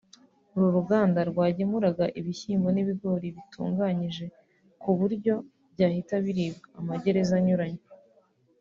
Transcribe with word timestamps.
uru 0.55 0.67
ruganda 0.77 1.19
rwagemuriga 1.29 2.05
ibishyimbo 2.19 2.67
n’ibigori 2.71 3.27
bitunganyije 3.35 4.25
ku 4.81 4.89
buryo 4.99 5.33
byahita 5.73 6.15
biribwa 6.25 6.67
amagereza 6.79 7.33
anyuranye 7.41 7.83